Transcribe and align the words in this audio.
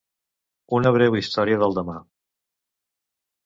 Una 0.77 0.93
breu 0.95 1.19
història 1.21 1.61
del 1.67 1.79
demà. 1.81 2.01